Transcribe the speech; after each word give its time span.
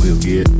we'll 0.00 0.18
get 0.20 0.57